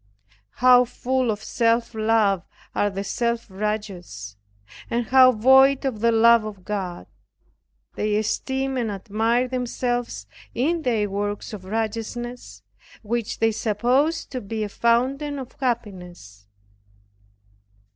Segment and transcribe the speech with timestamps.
[0.55, 4.35] How full of self love are the self righteous,
[4.89, 7.05] and how void of the love of God!
[7.93, 10.25] They esteem and admire themselves
[10.55, 12.63] in their works of righteousness,
[13.03, 16.47] which they suppose to be a fountain of happiness.